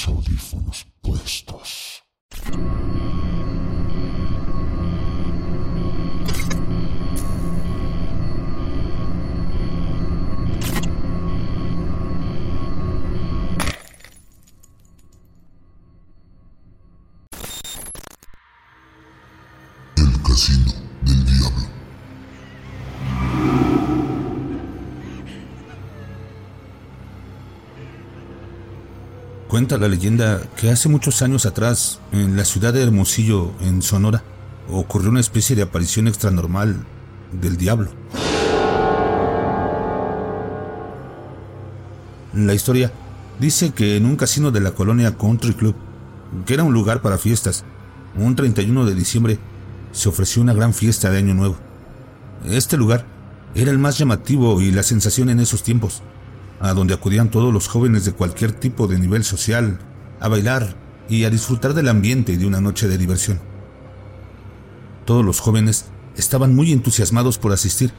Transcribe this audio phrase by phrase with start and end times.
[0.00, 2.02] los audífonos puestos.
[19.96, 20.79] El Casino
[29.60, 34.24] Cuenta la leyenda que hace muchos años atrás, en la ciudad de Hermosillo, en Sonora,
[34.70, 36.86] ocurrió una especie de aparición extranormal
[37.30, 37.90] del diablo.
[42.32, 42.90] La historia
[43.38, 45.74] dice que en un casino de la colonia Country Club,
[46.46, 47.66] que era un lugar para fiestas,
[48.16, 49.38] un 31 de diciembre
[49.92, 51.58] se ofreció una gran fiesta de Año Nuevo.
[52.46, 53.04] Este lugar
[53.54, 56.02] era el más llamativo y la sensación en esos tiempos,
[56.60, 59.78] a donde acudían todos los jóvenes de cualquier tipo de nivel social
[60.20, 60.76] a bailar
[61.08, 63.40] y a disfrutar del ambiente y de una noche de diversión.
[65.06, 67.92] Todos los jóvenes estaban muy entusiasmados por asistir,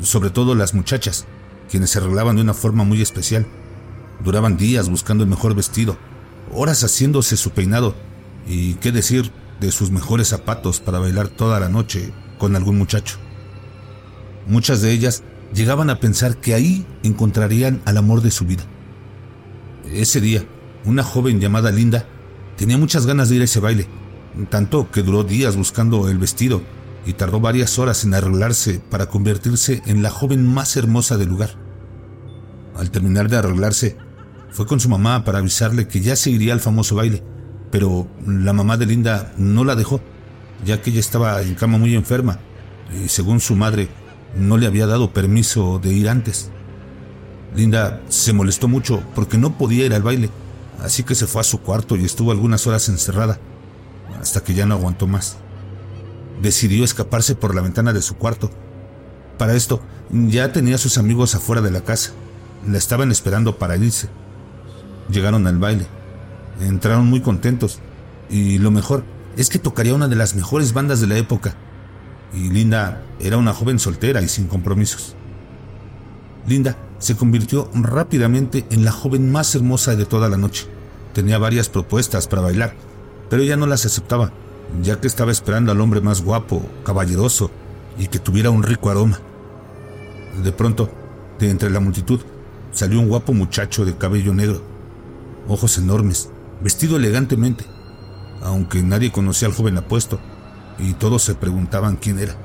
[0.00, 1.26] sobre todo las muchachas,
[1.68, 3.46] quienes se arreglaban de una forma muy especial.
[4.24, 5.98] Duraban días buscando el mejor vestido,
[6.52, 7.94] horas haciéndose su peinado
[8.46, 13.16] y qué decir de sus mejores zapatos para bailar toda la noche con algún muchacho.
[14.46, 15.24] Muchas de ellas
[15.56, 18.62] llegaban a pensar que ahí encontrarían al amor de su vida.
[19.90, 20.44] Ese día,
[20.84, 22.06] una joven llamada Linda
[22.56, 23.88] tenía muchas ganas de ir a ese baile,
[24.50, 26.62] tanto que duró días buscando el vestido
[27.06, 31.50] y tardó varias horas en arreglarse para convertirse en la joven más hermosa del lugar.
[32.76, 33.96] Al terminar de arreglarse,
[34.50, 37.22] fue con su mamá para avisarle que ya se iría al famoso baile,
[37.70, 40.02] pero la mamá de Linda no la dejó,
[40.66, 42.40] ya que ella estaba en cama muy enferma
[43.02, 43.88] y según su madre
[44.38, 46.50] no le había dado permiso de ir antes.
[47.54, 50.30] Linda se molestó mucho porque no podía ir al baile,
[50.82, 53.38] así que se fue a su cuarto y estuvo algunas horas encerrada,
[54.20, 55.38] hasta que ya no aguantó más.
[56.42, 58.50] Decidió escaparse por la ventana de su cuarto.
[59.38, 59.80] Para esto,
[60.10, 62.12] ya tenía a sus amigos afuera de la casa.
[62.66, 64.08] La estaban esperando para irse.
[65.10, 65.86] Llegaron al baile.
[66.60, 67.78] Entraron muy contentos.
[68.28, 69.04] Y lo mejor
[69.36, 71.54] es que tocaría una de las mejores bandas de la época.
[72.34, 75.14] Y Linda era una joven soltera y sin compromisos.
[76.46, 80.66] Linda se convirtió rápidamente en la joven más hermosa de toda la noche.
[81.12, 82.74] Tenía varias propuestas para bailar,
[83.28, 84.32] pero ella no las aceptaba,
[84.82, 87.50] ya que estaba esperando al hombre más guapo, caballeroso
[87.98, 89.20] y que tuviera un rico aroma.
[90.42, 90.90] De pronto,
[91.38, 92.20] de entre la multitud,
[92.72, 94.62] salió un guapo muchacho de cabello negro,
[95.48, 96.30] ojos enormes,
[96.62, 97.64] vestido elegantemente,
[98.42, 100.20] aunque nadie conocía al joven apuesto
[100.78, 102.36] y todos se preguntaban quién era.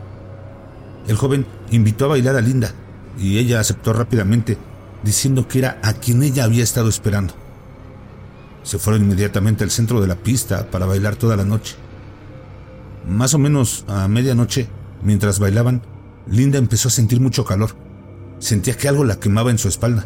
[1.08, 2.74] El joven invitó a bailar a Linda
[3.18, 4.58] y ella aceptó rápidamente,
[5.04, 7.34] diciendo que era a quien ella había estado esperando.
[8.64, 11.76] Se fueron inmediatamente al centro de la pista para bailar toda la noche.
[13.08, 14.68] Más o menos a medianoche,
[15.02, 15.82] mientras bailaban,
[16.28, 17.72] Linda empezó a sentir mucho calor.
[18.40, 20.06] Sentía que algo la quemaba en su espalda.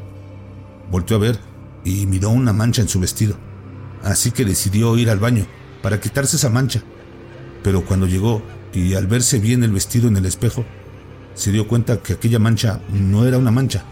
[0.89, 1.39] Volteó a ver
[1.83, 3.35] y miró una mancha en su vestido.
[4.03, 5.45] Así que decidió ir al baño
[5.81, 6.81] para quitarse esa mancha.
[7.65, 8.43] Pero cuando llegó
[8.75, 10.63] y al verse bien el vestido en el espejo,
[11.33, 13.83] se dio cuenta que aquella mancha no era una mancha.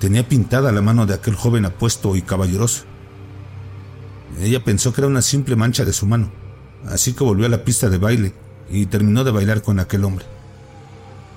[0.00, 2.82] Tenía pintada la mano de aquel joven apuesto y caballeroso.
[4.40, 6.32] Ella pensó que era una simple mancha de su mano,
[6.88, 8.34] así que volvió a la pista de baile
[8.68, 10.24] y terminó de bailar con aquel hombre.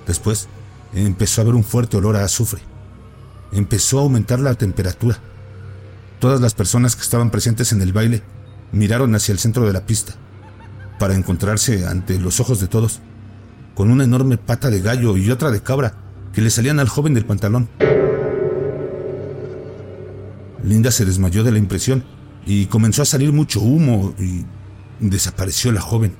[0.08, 0.48] Después
[0.92, 2.62] empezó a ver un fuerte olor a azufre.
[3.52, 5.20] Empezó a aumentar la temperatura.
[6.18, 8.24] Todas las personas que estaban presentes en el baile
[8.72, 10.16] miraron hacia el centro de la pista
[11.04, 13.00] para encontrarse ante los ojos de todos
[13.74, 15.92] con una enorme pata de gallo y otra de cabra
[16.32, 17.68] que le salían al joven del pantalón.
[20.62, 22.06] Linda se desmayó de la impresión
[22.46, 24.46] y comenzó a salir mucho humo y
[24.98, 26.16] desapareció la joven.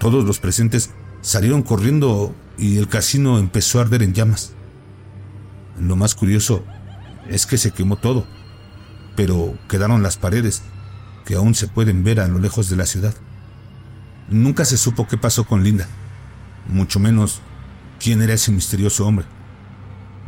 [0.00, 0.90] Todos los presentes
[1.20, 4.54] salieron corriendo y el casino empezó a arder en llamas.
[5.78, 6.64] Lo más curioso
[7.30, 8.26] es que se quemó todo,
[9.14, 10.64] pero quedaron las paredes
[11.24, 13.14] que aún se pueden ver a lo lejos de la ciudad.
[14.28, 15.86] Nunca se supo qué pasó con Linda,
[16.68, 17.40] mucho menos
[18.00, 19.26] quién era ese misterioso hombre.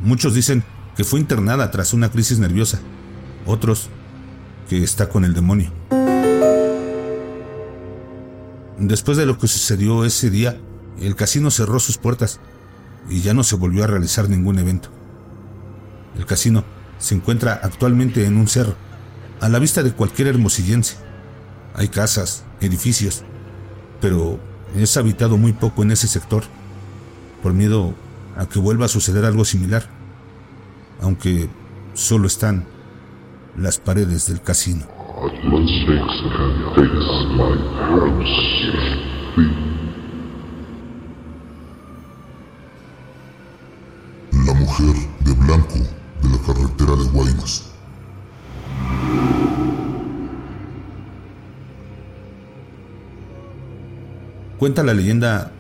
[0.01, 0.65] Muchos dicen
[0.97, 2.81] que fue internada tras una crisis nerviosa,
[3.47, 3.89] otros
[4.69, 5.73] que está con el demonio.
[8.79, 10.59] Después de lo que sucedió ese día,
[11.01, 12.41] el casino cerró sus puertas
[13.09, 14.91] y ya no se volvió a realizar ningún evento.
[16.17, 16.65] El casino
[16.99, 18.77] se encuentra actualmente en un cerro,
[19.41, 20.97] a la vista de cualquier hermosillense.
[21.75, 23.25] Hay casas, edificios,
[24.01, 24.39] pero
[24.77, 26.45] es habitado muy poco en ese sector,
[27.43, 27.95] por miedo
[28.37, 29.85] a que vuelva a suceder algo similar,
[31.01, 31.49] aunque
[31.95, 32.65] solo están
[33.57, 34.87] las paredes del casino.
[44.33, 45.79] La mujer de blanco
[46.23, 47.74] de la carretera de Guaymas.
[54.59, 55.53] Cuenta la leyenda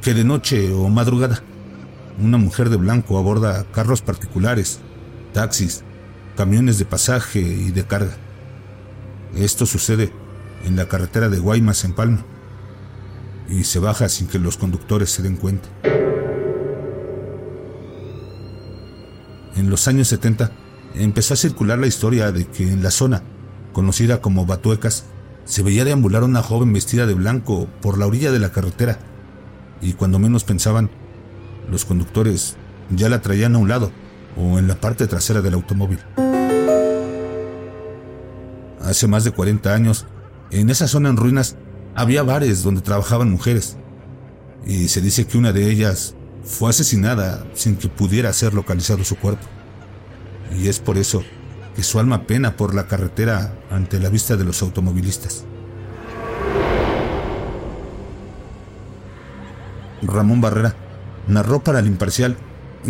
[0.00, 1.42] que de noche o madrugada,
[2.20, 4.80] una mujer de blanco aborda carros particulares,
[5.32, 5.84] taxis,
[6.36, 8.16] camiones de pasaje y de carga.
[9.36, 10.12] Esto sucede
[10.64, 12.24] en la carretera de Guaymas en Palma
[13.48, 15.68] y se baja sin que los conductores se den cuenta.
[19.56, 20.52] En los años 70
[20.94, 23.22] empezó a circular la historia de que en la zona,
[23.72, 25.04] conocida como Batuecas,
[25.48, 28.98] se veía deambular una joven vestida de blanco por la orilla de la carretera
[29.80, 30.90] y cuando menos pensaban,
[31.70, 32.56] los conductores
[32.90, 33.90] ya la traían a un lado
[34.36, 36.00] o en la parte trasera del automóvil.
[38.82, 40.06] Hace más de 40 años,
[40.50, 41.56] en esa zona en ruinas,
[41.94, 43.78] había bares donde trabajaban mujeres
[44.66, 46.14] y se dice que una de ellas
[46.44, 49.46] fue asesinada sin que pudiera ser localizado su cuerpo.
[50.58, 51.22] Y es por eso
[51.78, 55.44] que su alma pena por la carretera ante la vista de los automovilistas.
[60.02, 60.74] Ramón Barrera
[61.28, 62.36] narró para el imparcial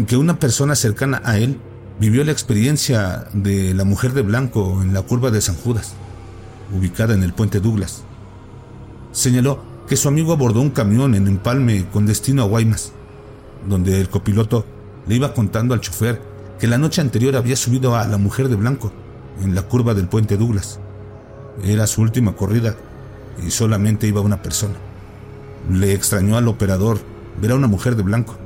[0.07, 1.61] que una persona cercana a él
[2.01, 5.93] vivió la experiencia de la mujer de blanco en la curva de San Judas,
[6.75, 8.05] ubicada en el puente Douglas.
[9.13, 12.93] Señaló que su amigo abordó un camión en Empalme con destino a Guaymas,
[13.69, 14.65] donde el copiloto
[15.07, 18.57] le iba contando al chofer que la noche anterior había subido a la mujer de
[18.57, 18.93] blanco
[19.43, 20.81] en la curva del puente Douglas.
[21.63, 22.77] Era su última corrida
[23.45, 24.75] y solamente iba una persona.
[25.71, 26.99] Le extrañó al operador
[27.41, 28.37] ver a una mujer de blanco.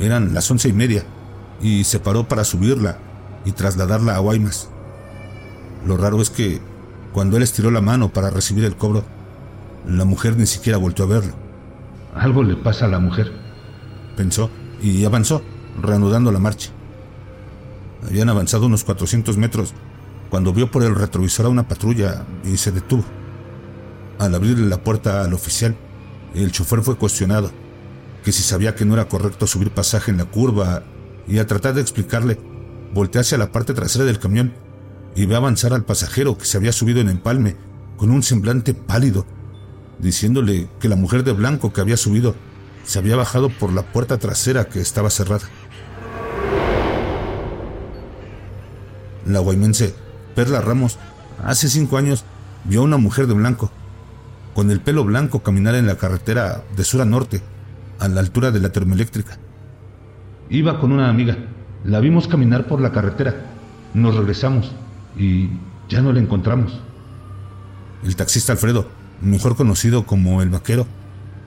[0.00, 1.04] Eran las once y media
[1.60, 2.98] y se paró para subirla
[3.44, 4.68] y trasladarla a Guaymas.
[5.86, 6.60] Lo raro es que
[7.12, 9.04] cuando él estiró la mano para recibir el cobro,
[9.86, 11.34] la mujer ni siquiera volvió a verlo.
[12.14, 13.32] Algo le pasa a la mujer,
[14.16, 14.50] pensó
[14.80, 15.42] y avanzó,
[15.80, 16.70] reanudando la marcha.
[18.06, 19.72] Habían avanzado unos 400 metros
[20.30, 23.04] cuando vio por el retrovisor a una patrulla y se detuvo.
[24.18, 25.76] Al abrirle la puerta al oficial,
[26.34, 27.50] el chofer fue cuestionado,
[28.24, 30.84] que si sabía que no era correcto subir pasaje en la curva
[31.28, 32.38] y al tratar de explicarle,
[32.94, 34.54] voltea hacia la parte trasera del camión
[35.14, 37.56] y ve avanzar al pasajero que se había subido en empalme
[37.96, 39.26] con un semblante pálido,
[39.98, 42.34] diciéndole que la mujer de blanco que había subido
[42.84, 45.48] se había bajado por la puerta trasera que estaba cerrada.
[49.32, 49.94] La guaymense
[50.34, 50.98] Perla Ramos
[51.42, 52.24] hace cinco años
[52.64, 53.70] vio a una mujer de blanco,
[54.54, 57.40] con el pelo blanco caminar en la carretera de sur a norte,
[57.98, 59.38] a la altura de la termoeléctrica.
[60.50, 61.38] Iba con una amiga,
[61.84, 63.46] la vimos caminar por la carretera,
[63.94, 64.70] nos regresamos
[65.16, 65.48] y
[65.88, 66.78] ya no la encontramos.
[68.04, 68.86] El taxista Alfredo,
[69.22, 70.86] mejor conocido como el vaquero,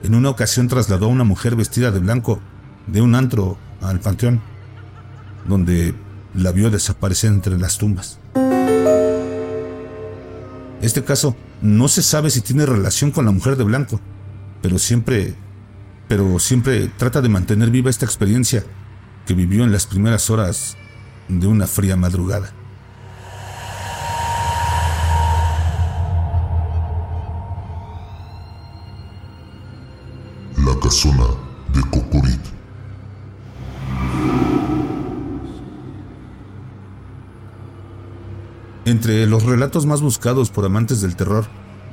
[0.02, 2.40] en una ocasión trasladó a una mujer vestida de blanco
[2.88, 4.40] de un antro al panteón,
[5.46, 5.94] donde
[6.36, 8.18] la vio desaparecer entre las tumbas.
[10.82, 14.00] Este caso no se sabe si tiene relación con la mujer de blanco,
[14.62, 15.34] pero siempre,
[16.08, 18.64] pero siempre trata de mantener viva esta experiencia
[19.26, 20.76] que vivió en las primeras horas
[21.28, 22.52] de una fría madrugada.
[30.58, 31.26] La casona
[31.72, 32.55] de Cocorit.
[38.86, 41.44] Entre los relatos más buscados por amantes del terror,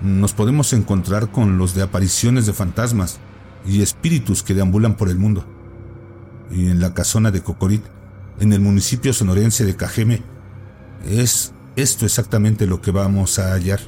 [0.03, 3.17] nos podemos encontrar con los de apariciones de fantasmas
[3.65, 5.43] y espíritus que deambulan por el mundo.
[6.51, 7.83] Y en la casona de Cocorit,
[8.39, 10.21] en el municipio sonorense de Cajeme,
[11.03, 13.79] es esto exactamente lo que vamos a hallar.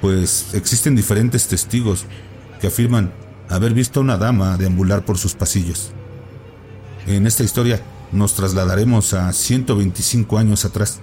[0.00, 2.06] Pues existen diferentes testigos
[2.62, 3.12] que afirman
[3.50, 5.92] haber visto a una dama deambular por sus pasillos.
[7.06, 7.82] En esta historia
[8.12, 11.00] nos trasladaremos a 125 años atrás,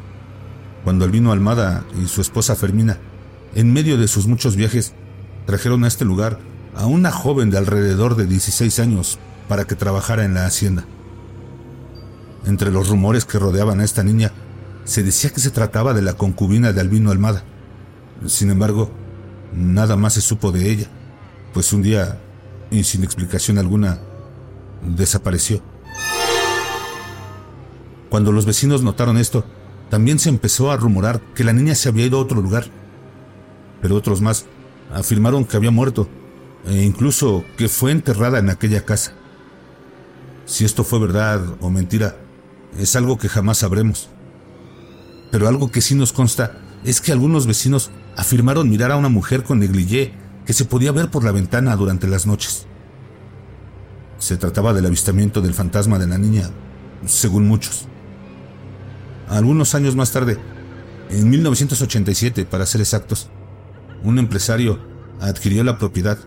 [0.84, 3.00] cuando Albino Almada y su esposa Fermina,
[3.56, 4.94] en medio de sus muchos viajes,
[5.46, 6.40] trajeron a este lugar
[6.76, 10.86] a una joven de alrededor de 16 años para que trabajara en la hacienda.
[12.46, 14.32] Entre los rumores que rodeaban a esta niña,
[14.86, 17.44] se decía que se trataba de la concubina de Albino Almada.
[18.26, 18.92] Sin embargo,
[19.56, 20.88] nada más se supo de ella,
[21.54, 22.20] pues un día,
[22.72, 24.00] y sin explicación alguna,
[24.82, 25.62] desapareció.
[28.14, 29.44] Cuando los vecinos notaron esto,
[29.90, 32.66] también se empezó a rumorar que la niña se había ido a otro lugar.
[33.82, 34.46] Pero otros más
[34.94, 36.08] afirmaron que había muerto
[36.68, 39.14] e incluso que fue enterrada en aquella casa.
[40.46, 42.16] Si esto fue verdad o mentira,
[42.78, 44.10] es algo que jamás sabremos.
[45.32, 49.42] Pero algo que sí nos consta es que algunos vecinos afirmaron mirar a una mujer
[49.42, 50.14] con negligé
[50.46, 52.68] que se podía ver por la ventana durante las noches.
[54.20, 56.52] Se trataba del avistamiento del fantasma de la niña,
[57.08, 57.88] según muchos.
[59.34, 60.38] Algunos años más tarde,
[61.10, 63.30] en 1987 para ser exactos,
[64.04, 64.80] un empresario
[65.20, 66.20] adquirió la propiedad.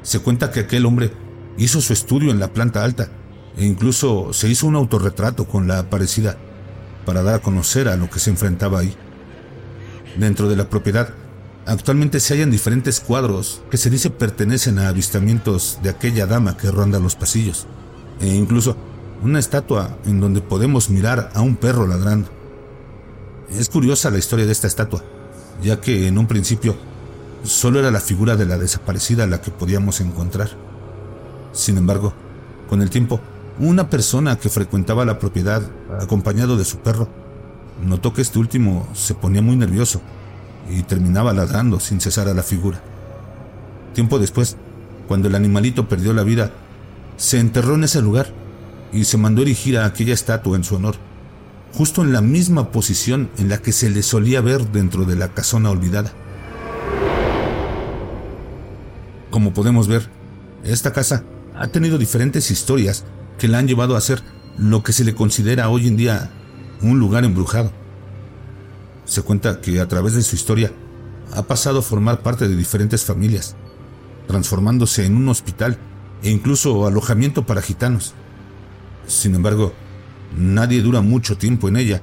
[0.00, 1.12] Se cuenta que aquel hombre
[1.58, 3.10] hizo su estudio en la planta alta
[3.58, 6.38] e incluso se hizo un autorretrato con la aparecida
[7.04, 8.96] para dar a conocer a lo que se enfrentaba ahí.
[10.16, 11.10] Dentro de la propiedad
[11.66, 16.70] actualmente se hallan diferentes cuadros que se dice pertenecen a avistamientos de aquella dama que
[16.70, 17.66] ronda los pasillos
[18.18, 18.78] e incluso
[19.22, 22.28] una estatua en donde podemos mirar a un perro ladrando.
[23.50, 25.02] Es curiosa la historia de esta estatua,
[25.62, 26.76] ya que en un principio
[27.44, 30.50] solo era la figura de la desaparecida la que podíamos encontrar.
[31.52, 32.12] Sin embargo,
[32.68, 33.20] con el tiempo,
[33.58, 35.62] una persona que frecuentaba la propiedad
[36.00, 37.08] acompañado de su perro
[37.84, 40.00] notó que este último se ponía muy nervioso
[40.70, 42.80] y terminaba ladrando sin cesar a la figura.
[43.94, 44.56] Tiempo después,
[45.06, 46.50] cuando el animalito perdió la vida,
[47.16, 48.32] se enterró en ese lugar
[48.94, 50.94] y se mandó erigir a aquella estatua en su honor,
[51.74, 55.34] justo en la misma posición en la que se le solía ver dentro de la
[55.34, 56.12] casona olvidada.
[59.30, 60.08] Como podemos ver,
[60.62, 61.24] esta casa
[61.56, 63.04] ha tenido diferentes historias
[63.36, 64.22] que la han llevado a ser
[64.56, 66.30] lo que se le considera hoy en día
[66.80, 67.72] un lugar embrujado.
[69.04, 70.72] Se cuenta que a través de su historia
[71.34, 73.56] ha pasado a formar parte de diferentes familias,
[74.28, 75.78] transformándose en un hospital
[76.22, 78.14] e incluso alojamiento para gitanos.
[79.06, 79.72] Sin embargo,
[80.36, 82.02] nadie dura mucho tiempo en ella,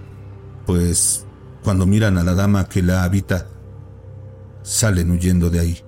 [0.65, 1.25] pues
[1.63, 3.47] cuando miran a la dama que la habita,
[4.63, 5.83] salen huyendo de ahí.